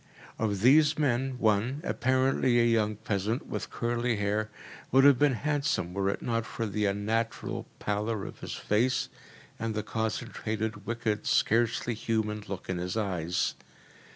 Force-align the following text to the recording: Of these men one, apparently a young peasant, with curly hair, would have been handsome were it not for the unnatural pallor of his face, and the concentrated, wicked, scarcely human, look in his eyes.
Of 0.39 0.61
these 0.61 0.97
men 0.97 1.35
one, 1.37 1.79
apparently 1.83 2.59
a 2.59 2.65
young 2.65 2.95
peasant, 2.95 3.45
with 3.45 3.69
curly 3.69 4.15
hair, 4.15 4.49
would 4.91 5.03
have 5.03 5.19
been 5.19 5.35
handsome 5.35 5.93
were 5.93 6.09
it 6.09 6.23
not 6.23 6.43
for 6.43 6.65
the 6.65 6.87
unnatural 6.87 7.67
pallor 7.77 8.25
of 8.25 8.39
his 8.39 8.53
face, 8.55 9.09
and 9.59 9.75
the 9.75 9.83
concentrated, 9.83 10.87
wicked, 10.87 11.27
scarcely 11.27 11.93
human, 11.93 12.43
look 12.47 12.67
in 12.67 12.79
his 12.79 12.97
eyes. 12.97 13.53